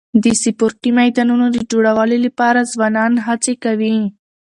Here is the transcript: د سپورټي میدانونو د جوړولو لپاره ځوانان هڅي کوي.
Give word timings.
د 0.23 0.25
سپورټي 0.41 0.89
میدانونو 0.99 1.45
د 1.51 1.57
جوړولو 1.71 2.17
لپاره 2.25 2.67
ځوانان 2.73 3.13
هڅي 3.27 3.53
کوي. 3.63 3.97